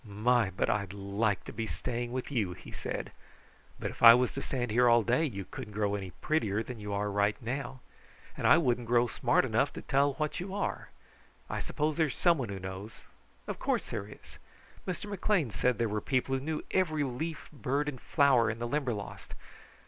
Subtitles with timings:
[0.03, 3.11] "My, but I'd like to be staying with you!" he said.
[3.77, 6.79] "But if I was to stand here all day you couldn't grow any prettier than
[6.79, 7.81] you are right now,
[8.35, 10.89] and I wouldn't grow smart enough to tell what you are.
[11.51, 13.01] I suppose there's someone who knows.
[13.45, 14.39] Of course there is!
[14.87, 15.05] Mr.
[15.07, 19.35] McLean said there were people who knew every leaf, bird, and flower in the Limberlost.